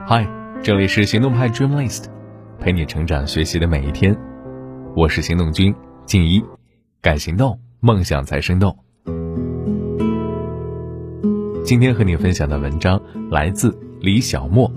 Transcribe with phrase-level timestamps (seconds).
[0.00, 0.28] 嗨，
[0.62, 2.06] 这里是行动派 Dream List，
[2.58, 4.14] 陪你成长学习的每一天。
[4.96, 5.72] 我是行动君
[6.04, 6.44] 静一，
[7.00, 8.76] 敢行动，梦想才生动。
[11.64, 14.70] 今天和你分享的文章来自李小莫。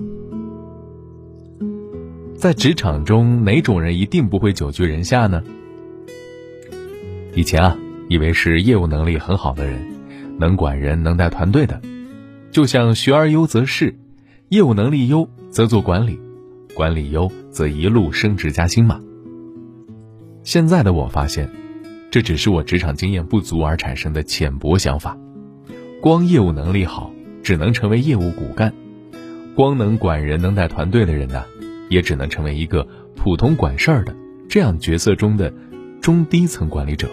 [2.36, 5.44] 在职场中，哪种人一定不会久居人下呢？
[7.34, 7.76] 以前啊，
[8.08, 9.84] 以为是业务能力很好的人，
[10.40, 11.82] 能管人、能带团队的，
[12.52, 13.94] 就像学而优则仕。
[14.50, 16.18] 业务能力优则做管理，
[16.74, 19.02] 管理优则一路升职加薪嘛。
[20.44, 21.52] 现在的我发现，
[22.10, 25.18] 这只是我职场经验不足而产生的浅薄想法。
[26.02, 27.12] 光业务能力好，
[27.44, 28.72] 只能成为业务骨干；
[29.54, 31.44] 光能管人、能带团队的人呢，
[31.90, 32.88] 也只能成为一个
[33.18, 34.16] 普通管事儿的
[34.48, 35.54] 这样角色中的
[36.00, 37.10] 中低层管理者。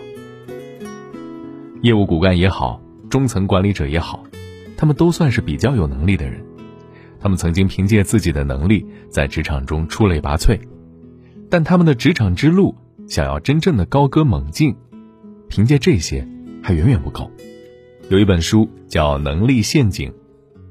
[1.82, 4.22] 业务骨干也好，中层管理者也好，
[4.76, 6.40] 他们都算是比较有能力的人。
[7.24, 10.60] 他们曾经凭借自己的能力在职场中出类拔萃，
[11.48, 12.74] 但他们的职场之路
[13.08, 14.76] 想要真正的高歌猛进，
[15.48, 16.28] 凭借这些
[16.62, 17.30] 还远远不够。
[18.10, 20.10] 有一本书叫《能力陷阱》，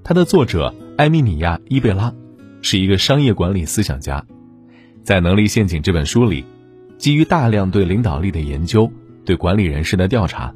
[0.03, 2.13] 它的作者艾米米亚·伊贝拉
[2.61, 4.23] 是一个商业管理思想家。
[5.03, 6.45] 在《能力陷阱》这本书里，
[6.99, 8.93] 基于大量对领导力的研究、
[9.25, 10.53] 对管理人士的调查，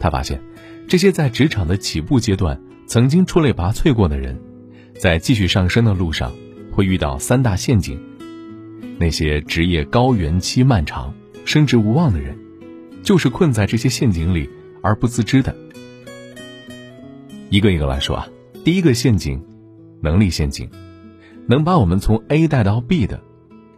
[0.00, 0.40] 他发现，
[0.88, 4.40] 这些在职场的起步阶段曾经出类拔萃过的人。
[4.98, 6.32] 在继续上升的路上，
[6.72, 7.98] 会遇到三大陷阱。
[8.98, 11.12] 那些职业高原期漫长、
[11.44, 12.38] 升职无望的人，
[13.02, 14.48] 就是困在这些陷阱里
[14.82, 15.54] 而不自知的。
[17.50, 18.28] 一个一个来说啊，
[18.64, 19.42] 第一个陷阱，
[20.00, 20.68] 能力陷阱，
[21.46, 23.20] 能把我们从 A 带到 B 的，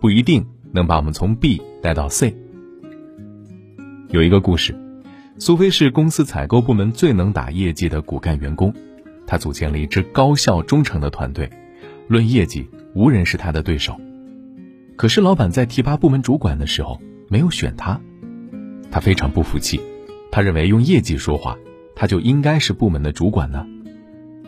[0.01, 2.35] 不一定能把我们从 B 带到 C。
[4.11, 4.75] 有一个故事，
[5.39, 8.73] 苏菲是公司采购部门最能打业绩的骨干员工。
[9.27, 11.51] 他组建了一支高效忠诚的团队，
[12.09, 14.01] 论业绩，无人是他的对手。
[14.97, 18.01] 可是老板在提拔部门主管的时候没有选他，
[18.91, 19.81] 他非常不服气。
[20.31, 21.57] 他认为用业绩说话，
[21.95, 23.67] 他就应该是部门的主管呢。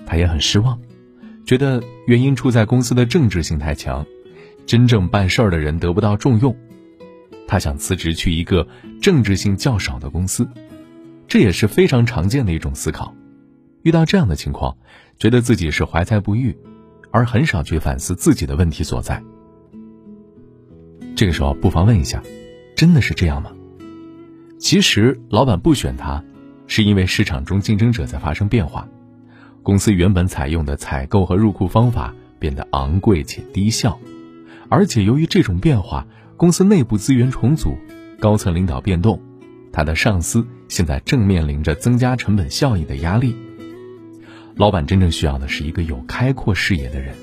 [0.06, 0.78] 他也很失望，
[1.45, 4.06] 觉得原因出在公司的政治性太强，
[4.65, 6.56] 真正办事儿的人得不到重用。
[7.47, 8.66] 他想辞职去一个
[9.00, 10.49] 政治性较少的公司，
[11.27, 13.15] 这也是非常常见的一种思考。
[13.88, 14.76] 遇到这样的情况，
[15.19, 16.54] 觉得自己是怀才不遇，
[17.10, 19.22] 而很少去反思自己的问题所在。
[21.16, 22.22] 这个时候不妨问一下，
[22.77, 23.50] 真的是这样吗？
[24.59, 26.22] 其实老板不选他，
[26.66, 28.87] 是因为市场中竞争者在发生变化，
[29.62, 33.98] 公司原本采用的采购和入库方法变得昂贵且低效，
[34.69, 36.06] 而且由于这种变化，
[36.37, 37.75] 公司内部资源重组，
[38.21, 39.19] 高层领导变动，
[39.72, 43.34] 他的上司现在正面临着增加成本效益的压力。
[44.59, 47.15] 老板真正需要的是一个有开阔视野的人，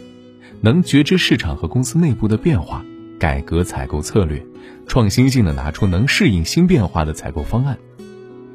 [0.61, 2.83] 能觉知市场和公司内部的变化，
[3.19, 4.41] 改革采购策略，
[4.87, 7.77] 创新性的拿出能适应新变化的采购方案。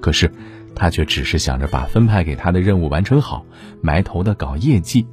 [0.01, 0.33] 可是，
[0.75, 3.45] 他却只是想着把分派给他的任务完成好，
[3.83, 5.07] 埋头的搞业绩。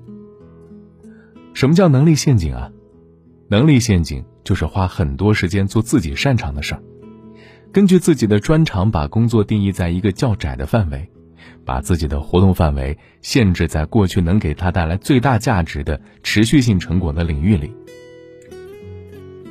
[1.53, 2.71] 什么叫能力陷阱啊？
[3.49, 6.81] 能力陷阱就是花很多时间做自己擅长的事儿，
[7.73, 11.09] 根据自己的专长把工作定义在一个较窄的范围。
[11.65, 17.71] 把自己的活动范围限制在过去能给他带来最大价值的持续性成果的领域里。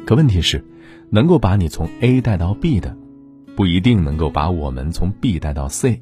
[0.07, 0.65] 可问题是，
[1.11, 2.97] 能够把你从 A 带到 B 的，
[3.55, 6.01] 不一定能够把我们从 B 带到 C；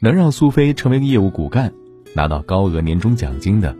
[0.00, 1.72] 能让苏菲成为业务骨干，
[2.14, 3.76] 拿到高额年终奖金的，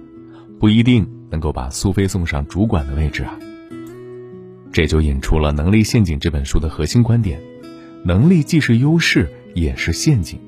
[0.61, 3.37] 不一定能够把苏菲送上主管的位置啊。
[4.73, 7.41] 这就引出了《能力陷阱》这本书的核心观点：
[8.05, 10.39] 能力既是优势，也是陷阱。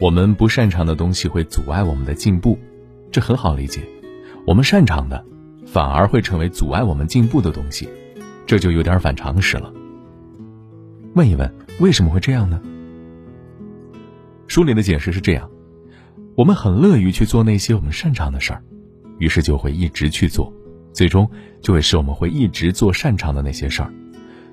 [0.00, 2.58] 我们不擅长的东西会阻碍我们的进步，
[3.12, 3.82] 这很好理解。
[4.46, 5.22] 我们擅长的，
[5.66, 7.86] 反而会成为阻碍我们进步的东西，
[8.46, 9.70] 这就有点反常识了。
[11.14, 12.62] 问一问，为什么会这样呢？
[14.46, 15.50] 书里的解释是这样：
[16.34, 18.62] 我们很乐于去做那些我们擅长的事儿，
[19.18, 20.50] 于是就会一直去做，
[20.94, 21.30] 最终
[21.60, 23.92] 就会使我们会一直做擅长的那些事儿，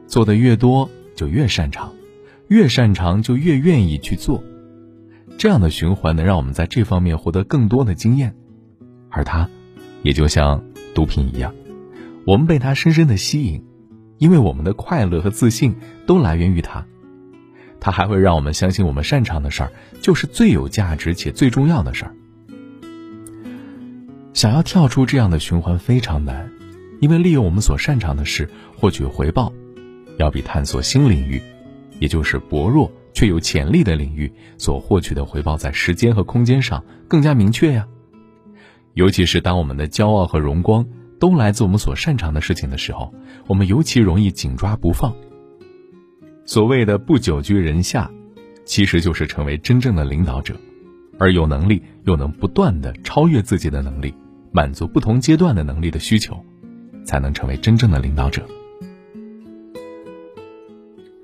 [0.07, 1.93] 做的越多就越擅长，
[2.49, 4.43] 越擅长就越愿意去做。
[5.37, 8.35] 这样的循环能让我们在这方面获得更多的经验，
[9.09, 9.47] 而它，
[10.01, 10.63] 也就像
[10.95, 11.53] 毒品一样，
[12.25, 13.63] 我们被它深深的吸引，
[14.17, 15.75] 因为我们的快乐和自信
[16.07, 16.83] 都来源于它。
[17.79, 22.15] 它还会让我们相信我们擅长的事儿就是最有价值且最重要的事儿。
[24.33, 26.49] 想要跳出这样的循环非常难，
[26.99, 29.53] 因为利用我们所擅长的事获取回报，
[30.17, 31.39] 要比探索新领域，
[31.99, 32.91] 也就是薄弱。
[33.17, 37.87] 却有潜力的领域所获取的回报，在时间和空间上更加明确呀。
[38.93, 40.85] 尤其是当我们的骄傲和荣光
[41.19, 43.11] 都来自我们所擅长的事情的时候，
[43.47, 45.15] 我们尤其容易紧抓不放。
[46.45, 48.07] 所谓的不久居人下，
[48.65, 50.55] 其实就是成为真正的领导者，
[51.17, 54.13] 而有能力又能不断的超越自己的能力，
[54.51, 56.39] 满足不同阶段的能力的需求，
[57.03, 58.47] 才能成为真正的领导者。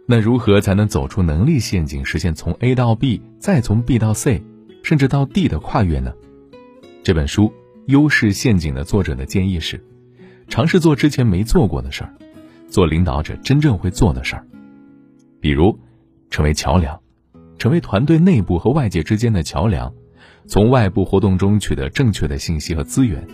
[0.06, 4.44] 那如何才能走出能力陷阱，实现从 A 到 B，再从 B 到 C，
[4.84, 6.14] 甚至到 D 的跨越呢？
[7.04, 7.46] 这本书
[7.86, 9.82] 《优势陷阱》的作者的建议是：
[10.50, 12.14] 尝试做之前没做过的事儿，
[12.68, 14.46] 做领导者真正会做的事儿。
[15.40, 15.80] 比如，
[16.30, 17.00] 成为桥梁，
[17.58, 19.94] 成为团队内部和外界之间的桥梁，
[20.48, 23.26] 从外部活动中取得正确的信息和资源，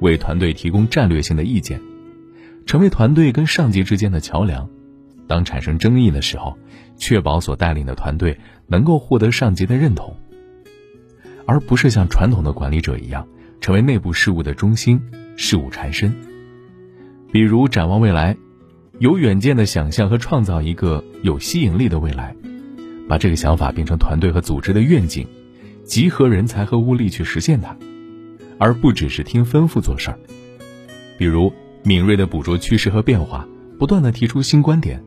[0.00, 1.80] 为团队提供战略性的意见，
[2.66, 4.68] 成为团队跟上级之间的桥梁。
[5.26, 6.56] 当产生争议的时候，
[6.96, 10.16] 确保所带领的团队能够获得上级的认同，
[11.46, 13.26] 而不是像传统的管理者一样，
[13.60, 15.00] 成为内部事务的中心，
[15.36, 16.14] 事务缠身。
[17.32, 18.36] 比如，展望未来。
[18.98, 22.34] 有远见的想象和创造一个有吸引力的未来，
[23.06, 25.26] 把这个想法变成团队和组织的愿景，
[25.84, 27.76] 集合人才和物力去实现它，
[28.58, 30.18] 而不只是听吩咐做事儿。
[31.18, 31.52] 比如
[31.82, 33.46] 敏锐的捕捉趋势和变化，
[33.78, 34.98] 不断的提出新观点；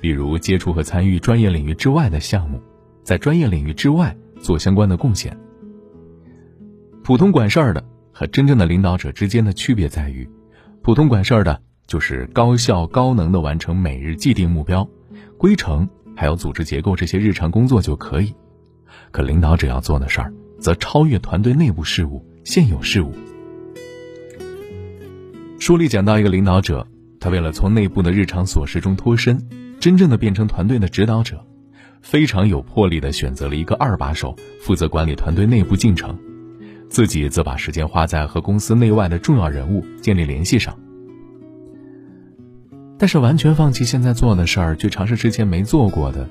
[0.00, 2.60] 比如接触和参与专业领域之外的项目，
[3.02, 5.36] 在专业领域之外做相关的贡献。
[7.02, 10.28] 普通管事儿的和真正的领导者之间的区别在于，
[10.82, 11.60] 普通管事儿的。
[11.86, 14.86] 就是高效高能的完成每日既定目标、
[15.38, 18.34] 规程，还有组织结构这些日常工作就可以。
[19.10, 20.30] 可领导者要做的事儿，
[20.60, 23.14] 则超越团队内部事务、现有事务。
[25.58, 26.86] 书里讲到一个领导者，
[27.18, 29.42] 他为了从内部的日常琐事中脱身，
[29.80, 31.44] 真正的变成团队的指导者，
[32.02, 36.18] 非常有魄力的选择了一个二把手，负责管理团队内部进程，
[36.88, 40.76] 自己则把时间花在和公司内外的重要人物建立联系上。
[42.98, 46.28] 但是完全放弃现在做的事儿去尝试之前没做过的，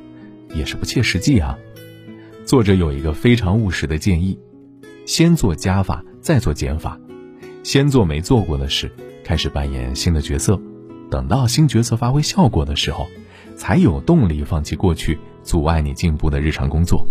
[0.53, 1.57] 也是不切实际啊。
[2.45, 4.37] 作者有一个非常务实的建议：
[5.05, 6.99] 先做加法，再做减法；
[7.63, 8.91] 先做没做过的事，
[9.23, 10.59] 开始扮演新的角色，
[11.09, 13.07] 等到新角色发挥效果的时候，
[13.57, 17.05] 才有动力放弃过去阻碍你进步的日常工作。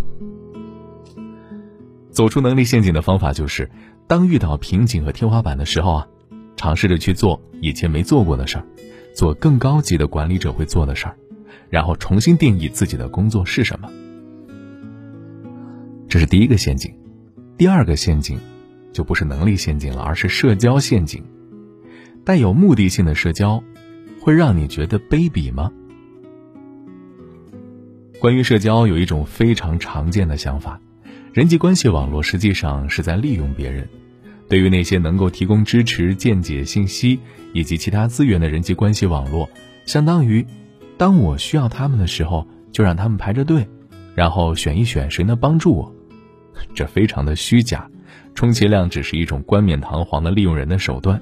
[2.11, 3.71] 走出能力陷阱的方法就是，
[4.07, 6.09] 当遇到瓶颈和天花板的时候啊，
[6.57, 8.65] 尝试着去做以前没做过的事儿。
[9.15, 11.17] 做更高级的管理者会做的事儿，
[11.71, 13.91] 然后重新定义自己的工作是什么。
[16.07, 16.95] 这是第一个陷阱，
[17.57, 18.39] 第二个陷阱
[18.93, 21.25] 就不是能力陷阱了，而是社交陷阱。
[22.25, 23.63] 带有目的性的社交，
[24.21, 25.73] 会让你觉得卑鄙吗？
[28.19, 30.81] 关于社交，有一种非常常见的想法：
[31.35, 33.87] 人际关系网络实际上是在利用别人。
[34.49, 37.19] 对于那些能够提供支持、见解、信息
[37.53, 39.49] 以及其他资源的人际关系网络，
[39.85, 40.47] 相当于，
[40.97, 43.69] 当我需要他们的时候，就让他们排着队，
[44.15, 45.95] 然后选一选谁能帮助我。
[46.75, 47.87] 这非常的虚假，
[48.35, 51.21] 充其量只是一种冠冕堂皇的利用人的手段。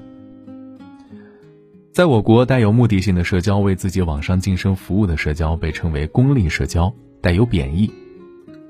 [1.95, 7.89] 在我国，带有目的性的社交、为自己网上晋升服务的社交被称为功利社交，带有贬义。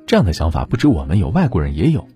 [0.07, 2.07] 这样的想法不止我们有，外国人也有。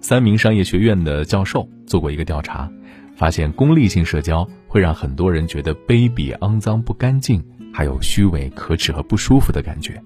[0.00, 2.68] 三名商业学院的教授做过一个调查，
[3.14, 7.40] 发现功利性社交会让很多人觉得卑鄙、肮脏、不干净，
[7.72, 10.02] 还有虚伪、可耻和不舒服的感觉。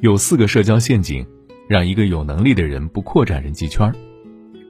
[0.00, 1.26] 有四个社交陷阱，
[1.68, 3.92] 让一个有能力的人不扩展人际圈。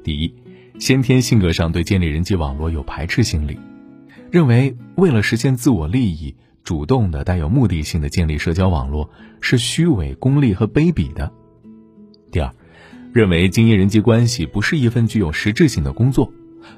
[0.03, 0.35] 第一，
[0.79, 3.59] 先天性格上对建立人际网络有排斥心理，
[4.31, 9.11] 认为为了实现自我利益，主动的带有目的性的建立社交网络
[9.41, 11.33] 是虚伪、功利和卑鄙的。
[12.31, 12.53] 第二。
[13.15, 16.33] 认为经营人际关系不是一份具有实质性的工作，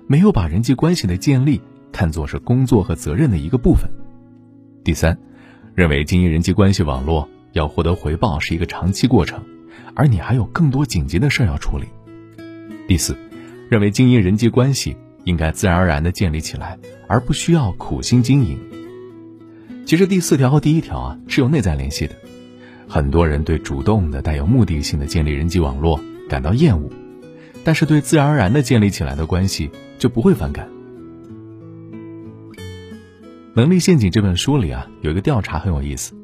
[0.08, 1.60] 没有把人际关系的建立
[1.92, 3.88] 看作是工作和责任的一个部分。
[4.82, 5.16] 第三，
[5.76, 9.44] 认为经营人际关系网络要获得回报是一个长期过程，
[9.94, 11.84] 而你还有更多紧急的事要处理。
[12.88, 13.16] 第四，
[13.68, 16.78] 认为经营人际关系应该自然而然的建立起来，
[17.08, 18.58] 而不需要苦心经营。
[19.86, 22.14] 其实第四条和第一条啊是有内在联系的，
[22.88, 26.00] 很多人对主动的带有目的性的建立人际网络。
[26.26, 26.90] 感到厌恶，
[27.64, 30.66] 但是对自然而然的建立起来的关系就不会反感。
[33.54, 36.14] 《能力陷阱》这本书里啊，有一个调查很有意思，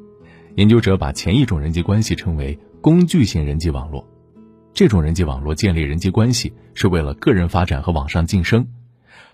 [0.56, 4.08] 研究者把前一种人际关系称为工具性人际网络，
[4.72, 8.64] 这种人际网络建立人际关系是为了个人发展和往上晋升；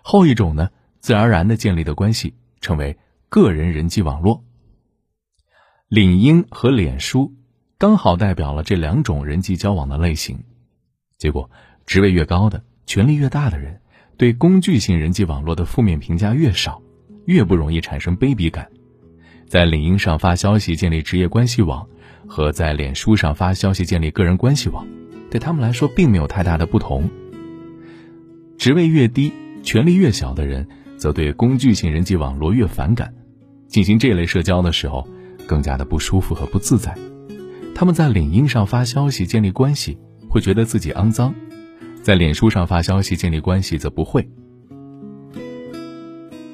[0.03, 2.97] 后一种呢，自然而然的建立的关系称为
[3.29, 4.43] 个人人际网络。
[5.89, 7.33] 领英和脸书
[7.79, 10.43] 刚好代表了这两种人际交往的类型。
[11.17, 11.49] 结果，
[11.87, 13.81] 职位越高的权力越大的人，
[14.17, 16.83] 对工具性人际网络的负面评价越少，
[17.27, 18.69] 越不容易产生卑鄙感。
[19.47, 21.89] 在领英上发消息建立职业关系网，
[22.27, 24.85] 和在脸书上发消息建立个人关系网，
[25.37, 27.11] 对他们来说并没有太大的不同。
[28.57, 29.31] 职位越低、
[29.63, 30.67] 权力越小的人，
[30.97, 33.13] 则对工具性人际网络越反感，
[33.69, 35.07] 进行这类社交的时候，
[35.47, 36.97] 更加的不舒服和不自在。
[37.75, 41.35] 他们在领英上发消息建立关系，会觉得自己肮脏；
[42.01, 44.27] 在脸书上发消息建立关系，则不会。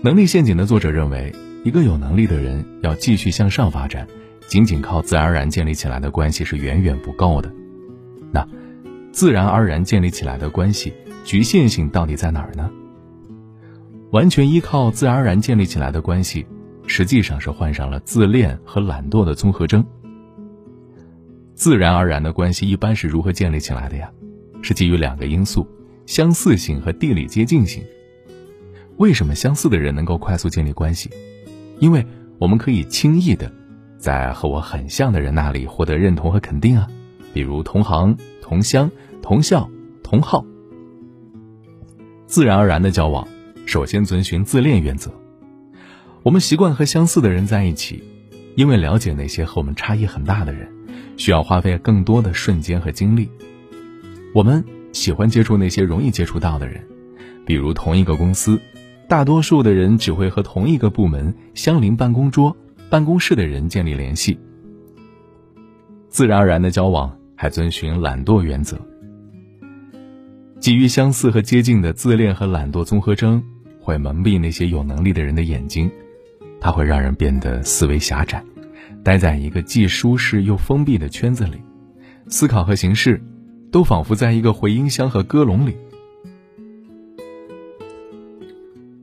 [0.02, 1.32] 能力陷阱的作者认为。
[1.64, 4.08] 一个有能力的人要继续向上发展，
[4.48, 7.48] 仅仅靠自然而然建立起来的关系是远远不够的。
[8.32, 8.44] 那，
[9.12, 10.92] 自然而然建立起来的关系
[11.24, 12.70] 局限性到底在哪儿呢？
[14.10, 16.46] 完全依靠自然而然建立起来的关系，
[16.86, 19.84] 实际上是患上了自恋和懒惰的综合征。
[21.54, 24.10] 自然而然的关系一般是如何建立起来的呀？
[24.62, 25.66] 是基于两个因素：
[26.06, 27.84] 相似性和地理接近性。
[28.96, 31.10] 为什么相似的人能够快速建立关系？
[31.78, 32.04] 因为
[32.38, 33.52] 我们可以轻易的，
[33.98, 36.88] 在和我很像的人那里获得认同和肯定啊，
[37.32, 38.16] 比如同行、
[38.52, 38.90] 同乡、
[39.22, 39.66] 同校、
[40.02, 40.44] 同号。
[42.26, 43.26] 自然而然的交往，
[43.64, 45.10] 首先遵循自恋原则。
[46.22, 48.04] 我们习惯和相似的人在一起，
[48.54, 50.70] 因为了解那些和我们差异很大的人，
[51.16, 53.26] 需要花费更多的瞬间和精力。
[54.34, 56.86] 我们喜欢接触那些容易接触到的人，
[57.46, 58.60] 比如同一个公司。
[59.08, 62.54] 大多数的人只会和同一个部门相邻办公桌、
[62.90, 64.38] 办公室的人建立联系。
[66.10, 68.78] 自然而然的交往还遵循懒惰原则。
[70.60, 73.42] 基于相似和接近的自恋和懒惰综合征，
[73.80, 75.90] 会蒙蔽那些有能力的人的眼睛，
[76.60, 78.40] 它会让人变得思维狭窄，
[79.02, 81.60] 待在一个既舒适又封闭的圈子里，
[82.28, 83.20] 思考和行事，
[83.72, 85.76] 都仿佛在一个回音箱和鸽笼里。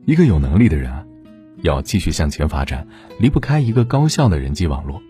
[0.05, 1.05] 一个有能力的人啊，
[1.61, 2.87] 要继续向前发展，
[3.19, 5.03] 离不开一个高效的人际网络。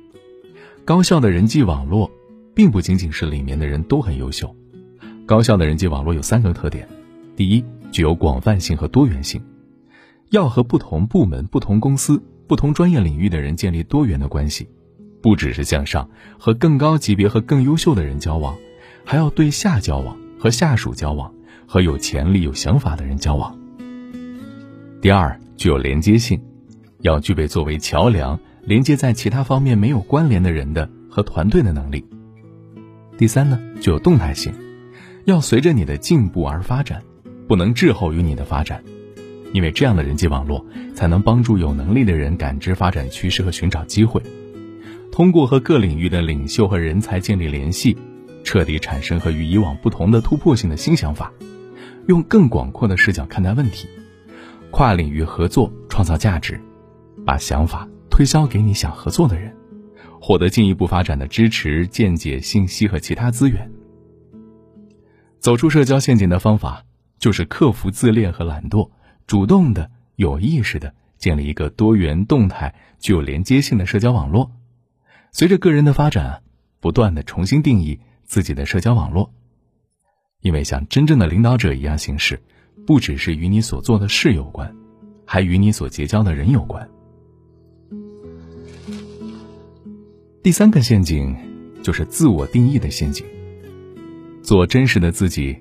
[0.84, 2.10] 高效的人际网络，
[2.54, 4.56] 并不仅仅是里面的人都很优秀。
[5.26, 6.88] 高效的人际网络有三个特点：
[7.36, 9.42] 第一，具有广泛性和多元性，
[10.32, 14.68] 要和不同部门、不同公司、不同专业领域的人建立多元的关系，
[15.22, 18.58] 不只是向上和更高级别和更优秀的人交往，
[19.06, 21.32] 还要对下交往，和下属交往，
[21.68, 23.56] 和有潜力、有想法的人交往。
[25.02, 26.42] 第二，具有连接性，
[27.02, 32.04] 要具备作为桥梁连接在其他方面没有关联的人的和团队的能力。
[33.20, 34.54] 第三呢，具有动态性，
[35.26, 37.04] 要随着你的进步而发展，
[37.50, 38.82] 不能滞后于你的发展，
[39.52, 44.24] 因为这样的人际网络才能帮助有能力的人感知发展趋势和寻找机会，
[45.12, 47.98] 通过和各领域的领袖和人才建立联系，
[48.46, 51.30] 彻底产生和与以往不同的突破性的新想法，
[52.08, 53.86] 用更广阔的视角看待问题。
[54.72, 56.58] 跨领域合作创造价值，
[57.26, 59.54] 把想法推销给你想合作的人，
[60.30, 63.68] 获得进一步发展的支持、见解、信息和其他资源。
[65.40, 66.86] 走出社交陷阱的方法，
[67.18, 68.92] 就是克服自恋和懒惰，
[69.26, 74.52] 主动的、有意识的建立一个多元、动态、具有连接性的社交网络。
[75.32, 76.44] 随着个人的发展，
[76.80, 79.34] 不断的重新定义自己的社交网络，
[80.42, 82.40] 因为像真正的领导者一样行事。
[82.86, 84.76] 不只是与你所做的事有关，
[85.26, 86.88] 还与你所结交的人有关。
[90.50, 91.36] 第三个陷阱
[91.84, 93.24] 就是自我定义的陷阱。
[94.42, 95.56] 做真实的自己，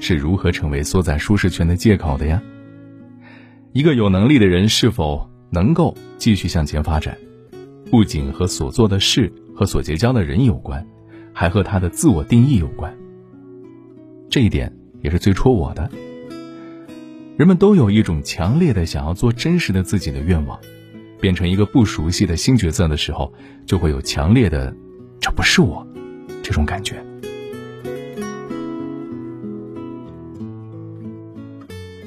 [0.00, 2.42] 是如何成为缩在舒适圈的借口的呀？
[3.72, 7.16] 一个有能力的人是否能够继续向前发展，
[7.88, 10.84] 不仅和所做的事和所结交的人有关，
[11.32, 12.92] 还和他的自我定义有关。
[14.28, 15.88] 这一点也是最戳我的。
[17.36, 20.58] 人们都有一种强烈的想要做真实的自己的愿望，
[21.22, 23.32] 变成一个不熟悉的新角色的时候，
[23.64, 24.74] 就会有强烈的
[25.20, 25.86] “这不是我”
[26.42, 27.00] 这种感觉。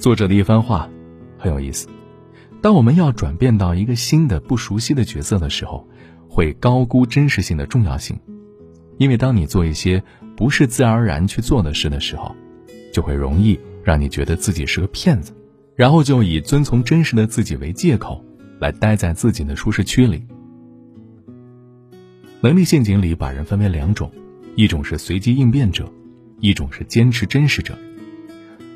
[0.01, 0.89] 作者的一番话
[1.37, 1.87] 很有意思：
[2.61, 5.87] 当我们要转变到一个新的不熟悉的角色的时候，
[6.27, 8.19] 会高估真实性的重要性，
[8.97, 10.03] 因为当你做一些
[10.35, 12.35] 不是自然而然去做的事的时候，
[12.91, 13.57] 就会容易。
[13.85, 15.31] 让你觉得自己是个骗子，
[15.75, 18.24] 然后就以遵从真实的自己为借口，
[18.59, 20.23] 来待在自己的舒适区里。
[22.41, 24.11] 能力陷阱里把人分为两种，
[24.55, 25.91] 一种是随机应变者，
[26.39, 27.77] 一种是坚持真实者。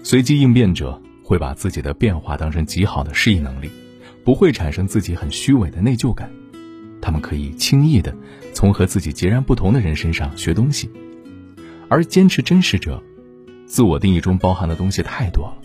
[0.02, 3.70] 随机应变者会把自己的变化当成极好的适应能力，
[4.24, 6.32] 不会产生自己很虚伪的内疚感。
[7.02, 8.16] 他们可以轻易的
[8.54, 10.90] 从和自己截然不同的人身上学东西，
[11.88, 13.02] 而坚持真实者。
[13.66, 15.58] 自我定义中包含的东西太多了，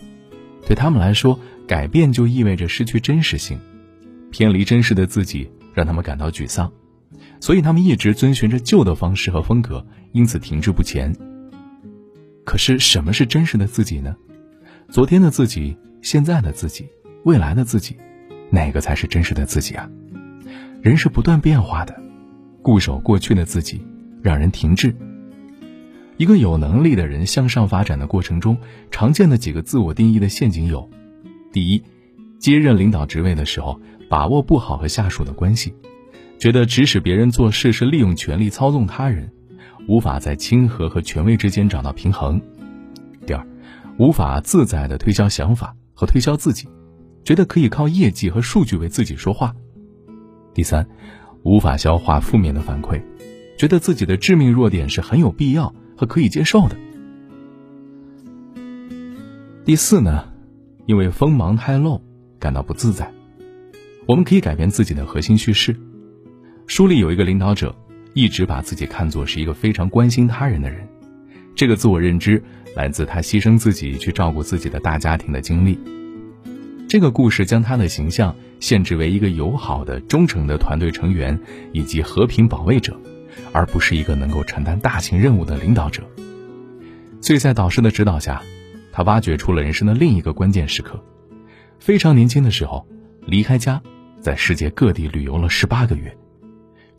[0.67, 3.59] 对他们来说，改变就意味着失去真实性，
[4.37, 6.69] 偏离真实的自己让他们感到沮丧，
[7.39, 11.15] 所以他们一直遵循着旧的方式和风格，因此停滞不前。
[12.43, 14.13] 可是，什么是真实的自己呢？
[14.89, 16.85] 昨天的自己、现在的自己、
[17.23, 17.95] 未来的自己，
[18.49, 19.89] 哪个才是真实的自己啊？
[20.81, 21.95] 人是不断变化的，
[22.61, 23.81] 固守过去的自己，
[24.21, 24.93] 让人停滞。
[26.17, 28.57] 一个有能力的人向上发展的过程中，
[28.91, 30.89] 常见的几个自我定义的陷阱有：
[31.53, 31.81] 第一，
[32.37, 35.73] 接任领导职位的时候，把握不好和下属的关系，
[36.39, 39.31] 觉得指使别人做事是利用权力操纵他人，
[39.87, 42.39] 无法在亲和和权威之间找到平衡；
[43.25, 43.47] 第二，
[43.97, 46.67] 无法自在的推销想法和推销自己，
[47.23, 49.49] 觉得可以靠业绩和数据为自己说话；
[50.53, 50.87] 第三，
[51.43, 53.01] 无法消化负面的反馈，
[53.57, 55.73] 觉得自己的致命弱点是很有必要。
[55.97, 56.75] 和可以接受的。
[59.63, 60.27] 第四呢，
[60.87, 62.01] 因为锋芒太露，
[62.37, 63.09] 感到不自在。
[64.07, 65.75] 我们可以改变自己的核心叙事。
[66.67, 67.75] 书里有一个领导者，
[68.13, 70.87] 一直把自己看作是一个非常关心他人的人。
[71.55, 72.41] 这个自我认知
[72.75, 75.79] 来自他牺牲自己去照顾自己的大家庭的经历。
[76.87, 81.39] 这个故事将他的形象限制为一个友好的、忠诚的团队成员
[81.71, 82.99] 以及和平保卫者。
[83.51, 86.03] 而不是一个能够承担大型任务的领导者。
[87.21, 88.41] 所以在导师的指导下，
[88.93, 91.03] 他挖掘出了人生的另一个关键时刻：
[91.79, 92.87] 非常年轻的时候，
[93.25, 93.81] 离开家，
[94.25, 96.11] 在世界各地旅游了十八个月。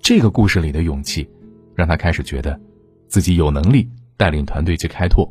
[0.01, 1.29] 这个故事里的勇气，
[1.75, 2.57] 让他开始觉得，
[3.09, 5.29] 自己有能力带领团队去开拓。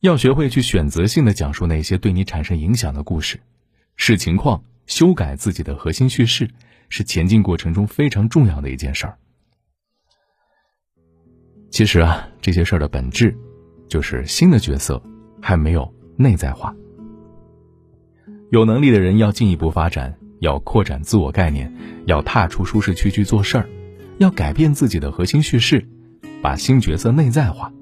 [0.00, 3.38] 要学会去选择性的讲述那些对你产生影响的故事，
[3.96, 6.48] 视情况修改自己的核心叙事。
[6.88, 9.18] 是前进过程中非常重要的一件事儿。
[11.70, 13.36] 其实啊，这些事儿的本质，
[13.86, 15.02] 就是新的角色
[15.42, 16.74] 还没有内在化。
[18.50, 21.72] 有能力的人要进一步发展，要扩展自我概念，
[22.06, 23.68] 要踏出舒适区去做事儿，
[24.18, 25.84] 要改变自己的核心叙事，
[26.40, 27.72] 把新角色内在化。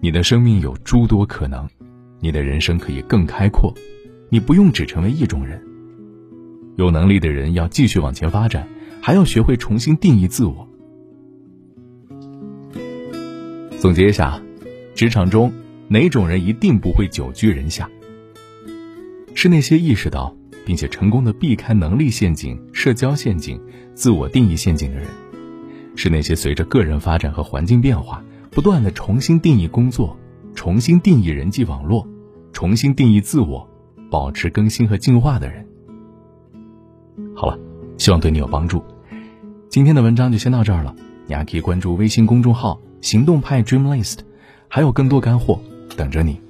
[0.00, 1.68] 你的生命有诸多可能，
[2.20, 3.74] 你的人生可以更开阔，
[4.28, 5.60] 你不用只成为一种人。
[6.76, 8.68] 有能力的人要继续往前发展，
[9.00, 10.68] 还要学会重新定义自我。
[13.78, 14.40] 总结一下，
[14.94, 15.52] 职场中
[15.88, 17.88] 哪种人一定不会久居人下？
[19.34, 23.60] 是那些意识到并且成功的避开能力陷阱、社交陷阱、
[23.92, 25.06] 自我定义陷阱的人；
[25.94, 30.16] 是那些随着个人发展和环境变化，不断的重新定义工作、
[30.54, 32.08] 重新定义人际网络、
[32.52, 33.68] 重新定义自我、
[34.10, 35.66] 保持更新和进化的人。
[37.34, 37.58] 好了，
[37.98, 38.82] 希望对你有帮助。
[39.68, 40.94] 今天的文章就先到这儿了，
[41.26, 44.20] 你还可以关注微信公众号“行动派 Dream List”，
[44.68, 45.60] 还有更多干货
[45.96, 46.40] 等着你。